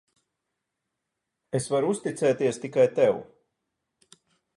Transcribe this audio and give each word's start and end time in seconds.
Es 1.59 1.67
varu 1.73 1.91
uzticēties 1.95 2.59
tikai 2.63 2.87
tev. 3.01 3.21